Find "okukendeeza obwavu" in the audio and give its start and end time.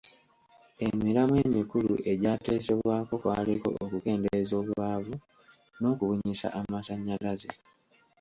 3.83-5.15